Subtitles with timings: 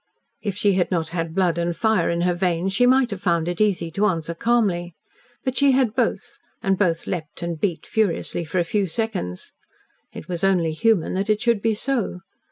[0.41, 3.47] If she had not had blood and fire in her veins, she might have found
[3.47, 4.95] it easy to answer calmly.
[5.43, 9.53] But she had both, and both leaped and beat furiously for a few seconds.
[10.11, 12.21] It was only human that it should be so.